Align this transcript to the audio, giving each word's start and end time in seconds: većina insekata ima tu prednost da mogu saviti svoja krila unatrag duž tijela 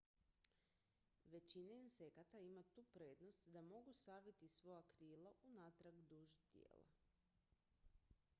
većina 1.33 1.75
insekata 1.81 2.39
ima 2.45 2.63
tu 2.63 2.83
prednost 2.93 3.45
da 3.47 3.61
mogu 3.61 3.93
saviti 3.93 4.47
svoja 4.49 4.81
krila 4.95 5.33
unatrag 5.51 6.01
duž 6.01 6.35
tijela 6.51 6.87